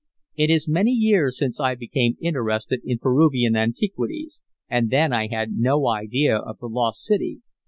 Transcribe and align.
"It 0.35 0.49
is 0.49 0.67
many 0.67 0.89
years 0.89 1.37
since 1.37 1.59
I 1.59 1.75
became 1.75 2.17
interested 2.19 2.81
in 2.83 2.97
Peruvian 2.97 3.55
antiquities, 3.55 4.41
and 4.67 4.89
then 4.89 5.13
I 5.13 5.27
had 5.27 5.51
no 5.57 5.87
idea 5.89 6.37
of 6.37 6.57
the 6.57 6.65
lost 6.65 7.03
city. 7.03 7.41